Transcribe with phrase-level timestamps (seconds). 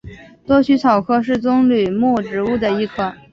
[0.47, 3.13] 多须草科是棕榈目植物的一科。